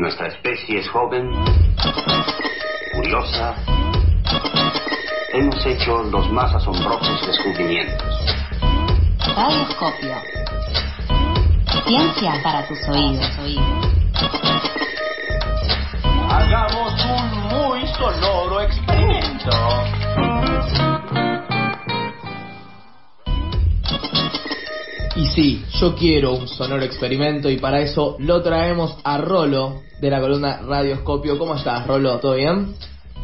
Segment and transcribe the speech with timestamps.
[0.00, 1.30] Nuestra especie es joven,
[2.94, 3.54] curiosa.
[5.34, 8.08] Hemos hecho los más asombrosos descubrimientos.
[9.36, 10.16] Radioscopio.
[11.86, 13.26] Ciencia para tus oídos.
[16.30, 19.99] Hagamos un muy sonoro experimento.
[25.20, 30.08] Y sí, yo quiero un sonoro experimento y para eso lo traemos a Rolo de
[30.08, 31.38] la columna Radioscopio.
[31.38, 32.18] ¿Cómo estás, Rolo?
[32.20, 32.74] ¿Todo bien?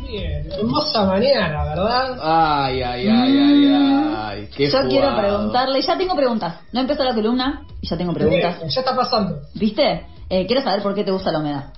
[0.06, 2.18] Bien, hermosa mañana, ¿verdad?
[2.20, 4.48] Ay, ay, ay, ay, ay.
[4.54, 6.56] Qué Yo quiero preguntarle, ya tengo preguntas.
[6.70, 8.58] No empezó la columna y ya tengo preguntas.
[8.58, 9.40] Bien, ya está pasando.
[9.54, 10.06] ¿Viste?
[10.28, 11.72] Eh, quiero saber por qué te gusta la humedad.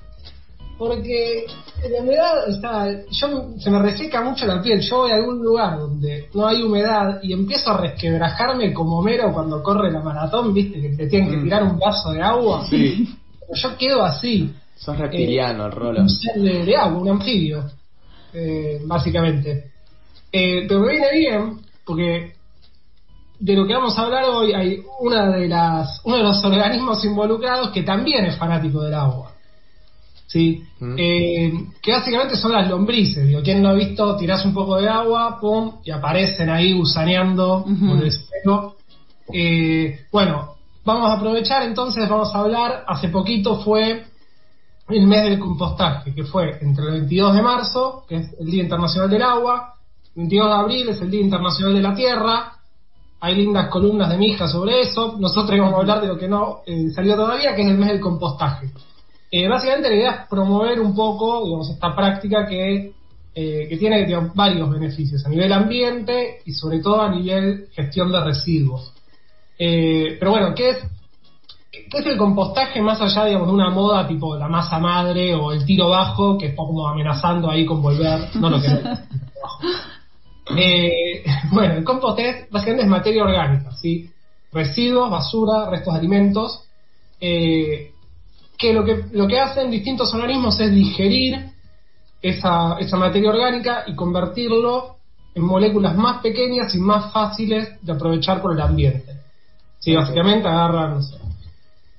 [0.79, 1.45] Porque
[1.91, 2.87] la humedad está.
[3.11, 4.81] Yo, se me reseca mucho la piel.
[4.81, 9.33] Yo voy a algún lugar donde no hay humedad y empiezo a resquebrajarme como Homero
[9.33, 10.81] cuando corre la maratón, ¿viste?
[10.81, 11.43] Que te tienen que Mm.
[11.43, 12.65] tirar un vaso de agua.
[12.71, 13.09] Sí,
[13.41, 14.55] Pero yo quedo así.
[14.77, 16.01] sos reptiliano, el Rolo.
[16.03, 17.65] Un ser de, de agua, un anfibio.
[18.33, 19.73] eh, básicamente.
[20.31, 22.35] Eh, pero me viene bien porque
[23.41, 27.03] de lo que vamos a hablar hoy hay una de las uno de los organismos
[27.07, 29.33] involucrados que también es fanático del agua.
[30.29, 30.63] ¿Sí?
[30.79, 30.95] Mm.
[30.99, 33.27] Eh, que básicamente son las lombrices.
[33.27, 37.65] Digo, quien no ha visto, tirás un poco de agua, pum, y aparecen ahí gusaneando
[37.65, 38.77] por el suelo.
[39.33, 40.55] Eh, bueno,
[40.85, 44.05] vamos a aprovechar entonces, vamos a hablar, hace poquito fue
[44.89, 48.63] el mes del compostaje, que fue entre el 22 de marzo, que es el Día
[48.63, 49.75] Internacional del Agua,
[50.15, 52.53] el 22 de abril es el Día Internacional de la Tierra,
[53.21, 56.29] hay lindas columnas de mi hija sobre eso, nosotros íbamos a hablar de lo que
[56.29, 58.71] no eh, salió todavía, que es el mes del compostaje.
[59.31, 62.93] Eh, básicamente la idea es promover un poco digamos, esta práctica que,
[63.35, 68.11] eh, que tiene digamos, varios beneficios a nivel ambiente y sobre todo a nivel gestión
[68.11, 68.93] de residuos.
[69.59, 70.79] Eh, pero bueno, ¿qué es,
[71.71, 75.53] ¿qué es el compostaje más allá digamos, de una moda tipo la masa madre o
[75.53, 78.35] el tiro bajo que está como amenazando ahí con volver?
[78.37, 78.99] No lo queremos.
[80.57, 84.11] Eh, bueno, el compost es, básicamente es materia orgánica, ¿sí?
[84.51, 86.65] Residuos, basura, restos de alimentos,
[87.21, 87.93] eh,
[88.59, 91.53] que lo que lo que hacen distintos organismos es digerir
[92.21, 94.97] esa, esa materia orgánica y convertirlo
[95.35, 99.13] en moléculas más pequeñas y más fáciles de aprovechar por el ambiente.
[99.79, 101.17] Sí, básicamente agarran no sé,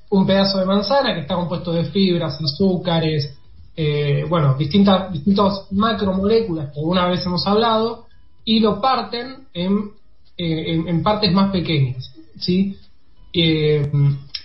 [0.09, 3.37] un pedazo de manzana que está compuesto de fibras, azúcares,
[3.77, 8.07] eh, bueno, distintas distintos macromoléculas que alguna vez hemos hablado
[8.43, 9.91] y lo parten en,
[10.37, 12.75] eh, en, en partes más pequeñas, ¿sí?
[13.31, 13.89] Eh,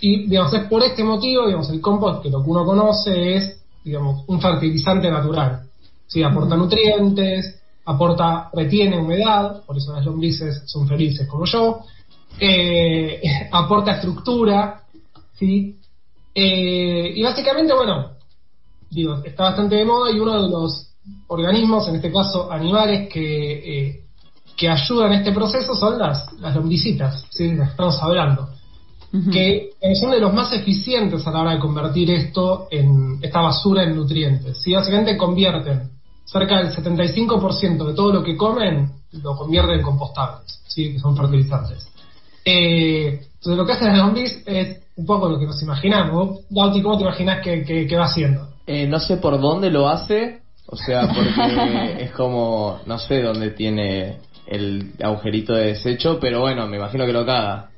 [0.05, 3.65] y digamos es por este motivo, digamos el compost que lo que uno conoce es,
[3.83, 5.63] digamos, un fertilizante natural,
[6.07, 6.23] ¿sí?
[6.23, 11.81] Aporta nutrientes, aporta, retiene humedad, por eso las lombrices son felices como yo,
[12.39, 13.19] eh,
[13.51, 14.83] aporta estructura,
[15.39, 15.79] ¿sí?
[16.35, 18.11] Eh, y básicamente, bueno,
[18.91, 20.91] digo, está bastante de moda y uno de los
[21.29, 24.05] organismos, en este caso animales, que, eh,
[24.55, 27.53] que ayudan en este proceso son las, las lombricitas, ¿sí?
[27.53, 28.54] de las que estamos hablando,
[29.15, 29.31] Ujú.
[29.31, 33.41] que eh, son de los más eficientes a la hora de convertir esto en esta
[33.41, 34.61] basura en nutrientes.
[34.61, 34.75] ¿sí?
[34.75, 35.89] Básicamente convierten
[36.25, 38.91] cerca del 75% de todo lo que comen,
[39.23, 40.93] lo convierten en compostables, ¿sí?
[40.93, 41.87] que son fertilizantes.
[42.45, 46.13] Eh, entonces lo que hacen las lombriz es un poco lo que nos imaginamos.
[46.29, 48.49] Vos, Bauti, ¿cómo te imaginas que, que- que va haciendo?
[48.67, 53.51] Eh, no sé por dónde lo hace, o sea, porque es como, no sé dónde
[53.51, 57.71] tiene el agujerito de desecho, pero bueno, me imagino que lo caga.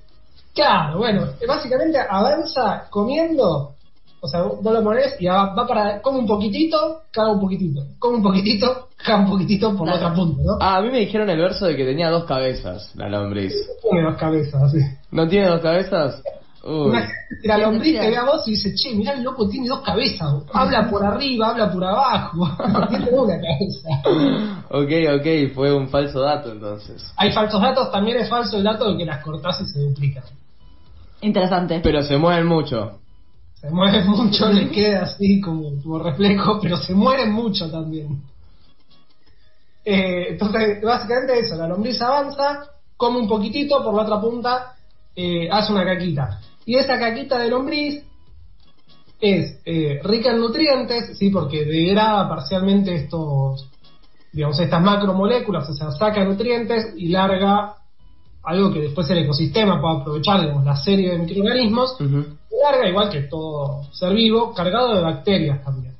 [0.57, 3.75] Claro, bueno, básicamente avanza comiendo,
[4.21, 7.83] o sea, vos lo pones y va, va para, come un poquitito, caga un poquitito,
[7.99, 10.57] come un poquitito, caga un poquitito por la otra punta, ¿no?
[10.59, 13.53] Ah, a mí me dijeron el verso de que tenía dos cabezas, la lombriz.
[13.83, 14.79] Tiene dos cabezas, así.
[15.11, 16.23] ¿No tiene dos cabezas?
[16.65, 16.99] Uy.
[17.45, 20.43] La lombriz te ve a vos y dice, che, mirá el loco tiene dos cabezas,
[20.55, 22.49] habla por arriba, habla por abajo,
[22.89, 23.89] tiene una cabeza.
[24.71, 27.05] Ok, ok, fue un falso dato entonces.
[27.19, 30.25] Hay falsos datos, también es falso el dato de que las cortás y se duplican.
[31.21, 31.81] Interesante.
[31.83, 33.01] Pero se mueven mucho.
[33.55, 38.23] Se mueven mucho, le queda así como, como reflejo, pero se mueren mucho también.
[39.85, 44.75] Eh, entonces, básicamente eso, la lombriz avanza, come un poquitito, por la otra punta
[45.15, 46.41] eh, hace una caquita.
[46.65, 48.03] Y esa caquita de lombriz
[49.21, 53.69] es eh, rica en nutrientes, sí, porque degrada parcialmente estos,
[54.33, 57.77] digamos, estas macromoléculas, o sea, saca nutrientes y larga
[58.47, 62.25] algo que después el ecosistema puede aprovechar, digamos, la serie de microorganismos, Ujú.
[62.63, 65.95] larga igual que todo ser vivo, cargado de bacterias también.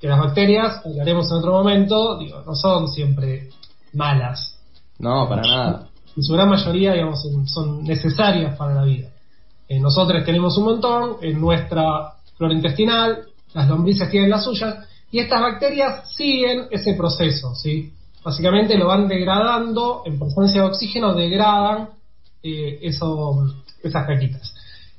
[0.00, 3.50] Que las bacterias, hablaremos en otro momento, digo, no son siempre
[3.92, 4.58] malas.
[4.98, 5.88] No, para nada.
[6.16, 9.08] En su gran mayoría, digamos, son- son necesarias para la vida.
[9.68, 14.76] Eh, nosotros tenemos un montón, en nuestra flora intestinal, las lombrices tienen las suyas,
[15.10, 17.92] y estas bacterias siguen ese proceso, ¿sí?
[18.24, 21.88] Básicamente lo van degradando, en presencia de oxígeno degradan
[22.42, 23.46] eh, eso,
[23.82, 24.54] esas caquitas.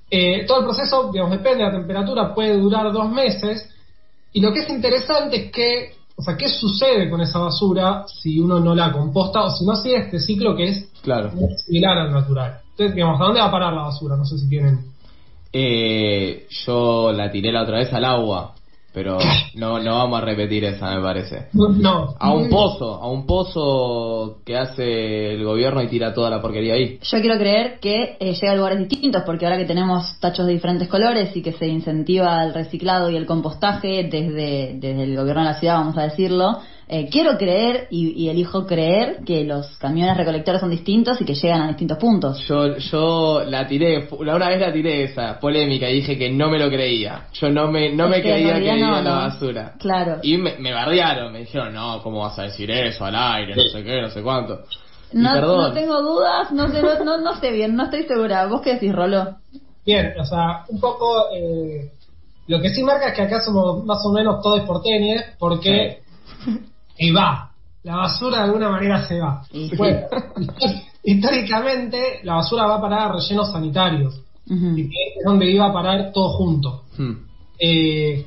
[0.10, 3.70] Eh, todo el proceso, digamos, depende de la temperatura, puede durar dos meses,
[4.34, 8.40] y lo que es interesante es que, o sea, ¿qué sucede con esa basura si
[8.40, 11.32] uno no la composta o si no sigue este ciclo que es Claro.
[11.32, 12.60] muy similar al natural?
[12.72, 14.16] Entonces, digamos, ¿a dónde va a parar la basura?
[14.16, 14.80] No sé si tienen...
[15.52, 18.53] Eh, yo la tiré la otra vez al agua,
[18.94, 19.18] pero
[19.56, 21.48] no, no vamos a repetir esa, me parece.
[21.54, 22.16] No.
[22.20, 26.76] A un pozo, a un pozo que hace el gobierno y tira toda la porquería
[26.76, 27.00] ahí.
[27.02, 30.54] Yo quiero creer que eh, llega a lugares distintos, porque ahora que tenemos tachos de
[30.54, 35.42] diferentes colores y que se incentiva el reciclado y el compostaje desde, desde el gobierno
[35.42, 39.78] de la ciudad, vamos a decirlo, eh, quiero creer y, y elijo creer que los
[39.78, 42.46] camiones recolectores son distintos y que llegan a distintos puntos.
[42.48, 46.60] Yo, yo la tiré, una vez la tiré esa polémica y dije que no me
[46.60, 47.28] lo creía.
[47.34, 49.74] Yo no me, no Es me que creía que no, a la basura.
[49.80, 50.20] Claro.
[50.22, 53.56] Y me, me bardearon, me dijeron, no, ¿cómo vas a decir eso al aire?
[53.56, 54.60] No sé qué, no sé cuánto.
[55.14, 58.48] No, tengo dudas, no sé, no, no, no sé bien, no estoy segura.
[58.48, 59.36] ¿Vos qué decís, Rolo?
[59.86, 61.28] Bien, o sea, un poco...
[61.36, 61.92] eh,
[62.48, 66.02] lo que sí marca es que acá somos más o menos todos porteños, porque...
[66.98, 67.52] Y va,
[67.84, 69.44] la basura de alguna manera se va.
[69.78, 70.00] Bueno,
[71.04, 75.74] históricamente la basura va a parar a rellenos sanitarios, y que es donde iba a
[75.74, 76.84] parar todo junto.
[76.98, 77.14] Hmm.
[77.60, 78.26] Eh,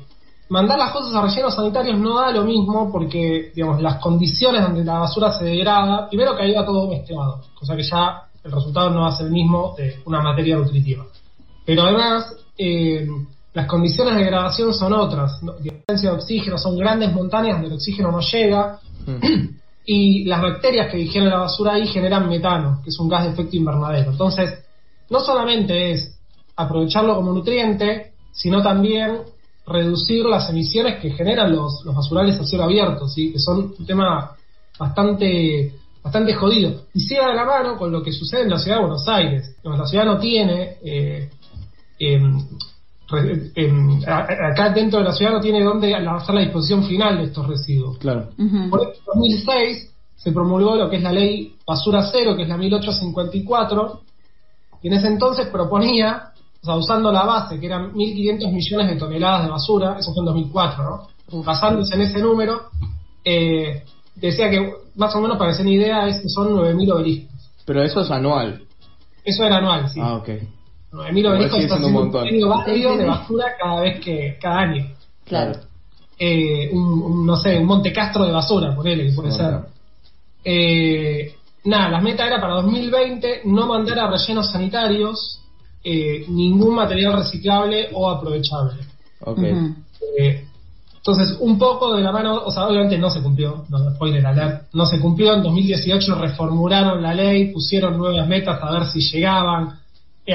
[0.49, 4.83] mandar las cosas a rellenos sanitarios no da lo mismo porque, digamos, las condiciones donde
[4.83, 8.89] la basura se degrada, primero que ahí va todo mezclado, cosa que ya el resultado
[8.89, 11.05] no va a ser el mismo de una materia nutritiva.
[11.65, 13.07] Pero además, eh,
[13.57, 15.41] las condiciones de degradación son otras.
[15.59, 19.55] Diferencia de oxígeno, son grandes montañas donde el oxígeno no llega, Hmm.
[19.85, 23.31] y las bacterias que digieren la basura ahí generan metano, que es un gas de
[23.31, 24.11] efecto invernadero.
[24.11, 24.59] Entonces,
[25.09, 26.19] no solamente es
[26.55, 29.21] aprovecharlo como nutriente, sino también
[29.65, 33.31] reducir las emisiones que generan los, los basurales a cielo abierto, ¿sí?
[33.31, 34.35] que son un tema
[34.77, 36.83] bastante bastante jodido.
[36.93, 39.55] Y sigue de la mano con lo que sucede en la ciudad de Buenos Aires.
[39.63, 40.77] La ciudad no tiene...
[40.83, 41.29] eh,
[41.99, 42.45] em,
[44.05, 47.97] acá dentro de la ciudad no tiene dónde hacer la disposición final de estos residuos.
[47.97, 48.29] Claro.
[48.69, 52.49] Por eso, en 2006 se promulgó lo que es la ley Basura Cero, que es
[52.49, 54.01] la 1854,
[54.81, 56.31] y en ese entonces proponía,
[56.61, 60.21] o sea, usando la base, que eran 1.500 millones de toneladas de basura, eso fue
[60.21, 61.43] en 2004, ¿no?
[61.43, 62.69] Basándose en ese número,
[63.23, 63.83] eh,
[64.15, 67.51] decía que, más o menos para que se den idea, es que son 9.000 obeliscos.
[67.65, 68.63] Pero eso es anual.
[69.23, 69.99] Eso era anual, sí.
[70.01, 70.29] Ah, ok.
[70.91, 72.23] 9.000 Igual obeliscos está haciendo un montón.
[72.23, 74.87] pequeño barrio de basura cada vez que, cada año.
[75.25, 75.59] Claro.
[76.19, 79.59] Eh, un, un, no sé, un Monte Castro de basura, ponele, que puede Un ser.
[80.43, 81.35] Eh,
[81.65, 85.41] nada, la meta era para 2020 no mandar a rellenos sanitarios
[85.83, 88.79] eh, ningún material reciclable o aprovechable.
[89.21, 89.37] Ok.
[89.39, 89.75] Ujú.
[90.17, 90.43] Eh,
[90.95, 94.63] entonces, un poco de la mano, o sea, obviamente no se cumplió, no, spoiler alert,
[94.73, 99.79] no se cumplió, en 2018 reformularon la ley, pusieron nuevas metas a ver si llegaban,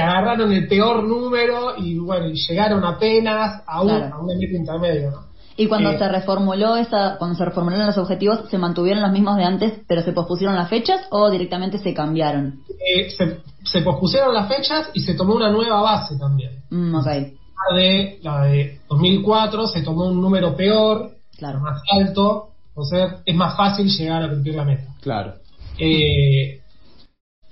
[0.00, 4.14] agarraron el peor número y bueno, y llegaron apenas a, un, Claro.
[4.14, 5.32] a una meta intermedia, ¿no?
[5.54, 9.36] Y cuando Eh, se reformuló esa, cuando se reformularon los objetivos, ¿se mantuvieron los mismos
[9.36, 12.60] de antes, pero se pospusieron las fechas o directamente se cambiaron?
[12.80, 16.52] Eh, se, se pospusieron las fechas y se tomó una nueva base también.
[16.70, 21.60] Mm, ok, La de, la de 2004 se tomó un número peor, claro.
[21.60, 24.84] más alto, o sea, es más fácil llegar a cumplir la meta.
[25.02, 25.34] Claro.
[25.78, 26.61] Eh,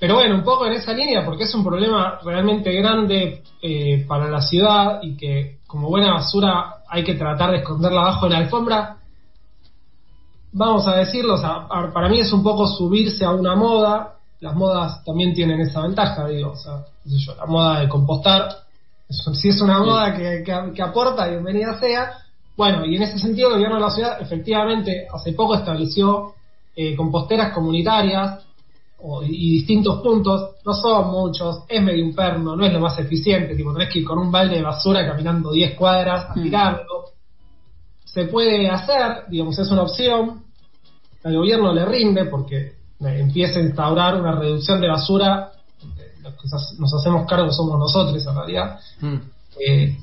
[0.01, 4.29] pero bueno, un poco en esa línea, porque es un problema realmente grande eh, para
[4.29, 8.39] la ciudad y que como buena basura hay que tratar de esconderla abajo de la
[8.39, 8.97] alfombra.
[10.53, 14.15] Vamos a decirlo, o sea, para mí es un poco subirse a una moda.
[14.41, 18.49] Las modas también tienen esa ventaja, digo, o sea, sé yo, la moda de compostar,
[19.09, 22.13] si es una moda que, que- que aporta, bienvenida sea.
[22.57, 26.33] Bueno, y en ese sentido el gobierno de la ciudad efectivamente hace poco estableció
[26.75, 28.41] eh, composteras comunitarias
[29.25, 33.55] y distintos puntos, no son muchos, es medio un perno, no es lo más eficiente,
[33.55, 36.43] tipo tenés que ir con un balde de basura caminando 10 cuadras a Mm.
[36.43, 37.05] tirarlo.
[38.05, 40.43] Se puede hacer, digamos, es una opción,
[41.25, 42.57] al gobierno le rinde porque
[43.03, 45.53] eh, empieza a instaurar una reducción de basura,
[45.97, 49.17] de los que nos- hacemos cargo somos nosotros en realidad, Hmm.
[49.67, 49.97] eh,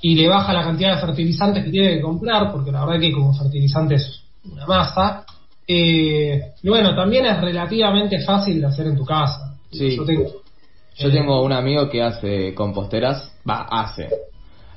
[0.00, 3.12] y le baja la cantidad de fertilizantes que tiene que comprar, porque la verdad que
[3.12, 4.20] como fertilizante es
[4.52, 5.24] una masa.
[5.66, 9.54] Eh, y bueno, también es relativamente fácil de hacer en tu casa.
[9.70, 9.96] Sí.
[9.96, 10.24] Yo tengo,
[10.96, 14.08] Yo eh, tengo un amigo que hace composteras, va, hace.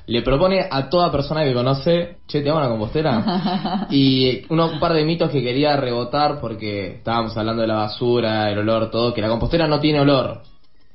[0.06, 3.86] Le propone a toda persona que conoce, che, ¿te hago una compostera?
[3.90, 8.50] y uno, un par de mitos que quería rebotar porque estábamos hablando de la basura,
[8.50, 10.40] el olor, todo, que la compostera no tiene olor.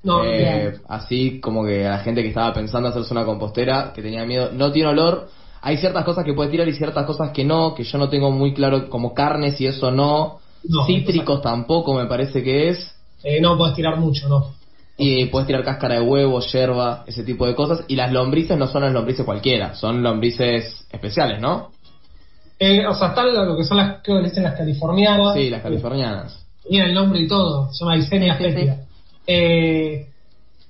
[0.02, 0.82] No, Eh, bien.
[0.90, 4.50] así como que a la gente que estaba pensando hacerse una compostera, que tenía miedo,
[4.52, 5.30] no tiene olor.
[5.66, 8.32] Hay ciertas cosas que puede tirar y ciertas cosas que no, que yo no tengo
[8.32, 10.40] muy claro, como carnes y eso no.
[10.66, 12.94] No, Cítricos tampoco me parece que es.
[13.24, 14.52] eh, no puedes tirar mucho, no.
[14.98, 17.86] Y puedes tirar cáscara de huevo, yerba, ese tipo de cosas.
[17.88, 21.72] Y las lombrices no son las lombrices cualquiera, son lombrices especiales, ¿no?
[22.60, 25.34] Eh, o sea, están lo que son las que le dicen las californianas.
[25.34, 26.46] Sí, las californianas.
[26.70, 28.70] Mira el nombre y todo, se llama Icenia Sí.
[29.28, 30.08] Eh,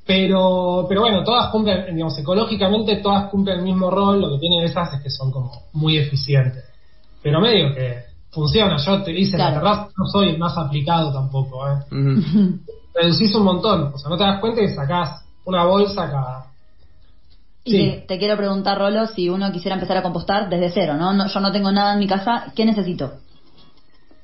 [0.05, 4.63] pero, pero bueno, todas cumplen, digamos, ecológicamente todas cumplen el mismo rol, lo que tienen
[4.65, 6.63] esas es que son como muy eficientes.
[7.21, 7.99] Pero medio que
[8.31, 9.55] funciona, yo te hice Claro.
[9.55, 11.79] la terraza, no soy el más aplicado tampoco, ¿eh?
[12.95, 16.45] Reducís un montón, o sea, no te das cuenta y sacás una bolsa cada...
[17.65, 17.77] Y Sí.
[17.77, 21.13] te, te quiero preguntar, Rolo, si uno quisiera empezar a compostar desde cero, ¿no?
[21.13, 23.13] No- Yo no tengo nada en mi casa, ¿qué necesito?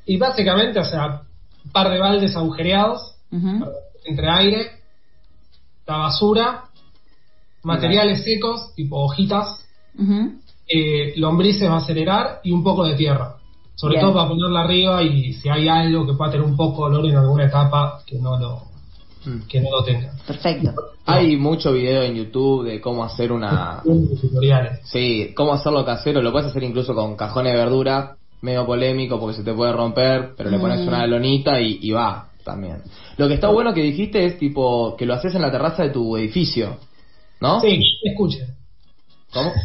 [0.05, 1.21] Y básicamente, o sea,
[1.63, 3.15] un par de baldes agujereados,
[4.03, 4.71] entre aire,
[5.89, 6.65] la basura,
[7.63, 9.65] materiales secos, tipo hojitas,
[10.67, 13.35] eh, lombrices va a acelerar y un poco de tierra.
[13.75, 14.01] Sobre Bien.
[14.05, 17.09] todo para ponerla arriba y si hay algo que pueda tener un poco de olor
[17.09, 18.69] en alguna etapa, que no lo,
[19.25, 19.47] Mm.
[19.49, 20.13] que no lo tenga.
[20.25, 20.73] Perfecto.
[21.05, 23.81] Hay mucho video en YouTube de cómo hacer una...
[23.83, 24.79] Tutoriales.
[24.85, 29.35] Sí, cómo hacerlo casero, lo puedes hacer incluso con cajones de verdura, medio polémico porque
[29.37, 30.87] se te puede romper, pero le pones Mm.
[30.87, 32.83] una lonita y, y va también.
[33.17, 35.89] Lo que está bueno que dijiste es tipo que lo haces en la terraza de
[35.89, 36.77] tu edificio,
[37.41, 37.59] ¿no?
[37.61, 38.55] Sí, escuchen.
[39.33, 39.51] ¿Cómo?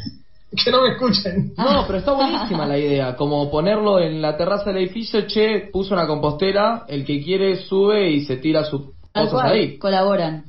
[0.62, 1.52] Que no me escuchen.
[1.56, 5.94] No, pero está buenísima la idea, como ponerlo en la terraza del edificio, che, puso
[5.94, 9.78] una compostera, el que quiere sube y se tira sus cosas cual, ahí.
[9.78, 10.44] colaboran.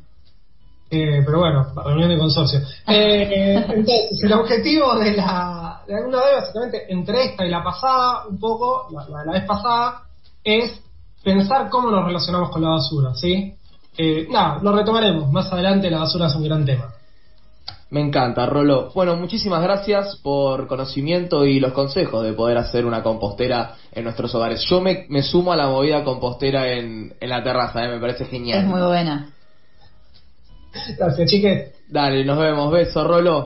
[0.91, 2.60] Eh, pero bueno, reunión de consorcio.
[2.88, 8.27] Eh, entonces, el objetivo de la, de alguna vez, básicamente, entre esta y la pasada,
[8.29, 10.03] un poco, la, la de la vez pasada,
[10.44, 10.85] es
[11.25, 13.53] pensar cómo nos relacionamos con la basura, ¿sí?
[13.98, 15.32] Eh, nada, lo retomaremos.
[15.32, 16.94] Más adelante la basura es un gran tema.
[17.89, 18.91] Me encanta, Rolo.
[18.94, 24.34] Bueno, muchísimas gracias por conocimiento y los consejos de poder hacer una compostera en nuestros
[24.36, 24.65] hogares.
[24.70, 27.89] Yo me, me sumo a la movida compostera en, en la terraza, ¿eh?
[27.89, 28.60] me parece genial.
[28.60, 29.29] Es muy buena.
[30.98, 31.74] Gracias, chiques.
[31.88, 32.72] Dale, nos vemos.
[32.72, 33.45] Beso, Rolo.